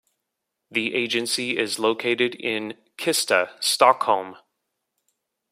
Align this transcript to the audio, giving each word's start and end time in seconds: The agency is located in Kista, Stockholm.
The 0.71 0.95
agency 0.95 1.59
is 1.59 1.77
located 1.77 2.33
in 2.33 2.73
Kista, 2.97 3.51
Stockholm. 3.63 4.35